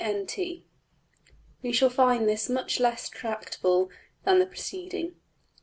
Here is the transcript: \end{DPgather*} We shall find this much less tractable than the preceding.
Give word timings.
\end{DPgather*} 0.03 0.63
We 1.61 1.71
shall 1.71 1.91
find 1.91 2.27
this 2.27 2.49
much 2.49 2.79
less 2.79 3.07
tractable 3.07 3.91
than 4.23 4.39
the 4.39 4.47
preceding. 4.47 5.17